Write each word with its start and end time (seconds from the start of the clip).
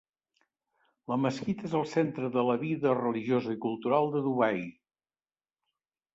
La 1.11 1.17
mesquita 1.25 1.67
és 1.69 1.75
el 1.79 1.85
centre 1.91 2.31
de 2.37 2.47
la 2.47 2.57
vida 2.65 2.95
religiosa 3.01 3.55
i 3.59 3.61
cultural 3.67 4.11
de 4.17 4.25
Dubai. 4.31 4.61